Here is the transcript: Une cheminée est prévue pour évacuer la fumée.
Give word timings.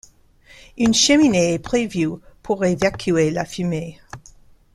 Une 0.79 0.95
cheminée 0.95 1.53
est 1.53 1.59
prévue 1.59 2.09
pour 2.41 2.65
évacuer 2.65 3.29
la 3.29 3.45
fumée. 3.45 4.01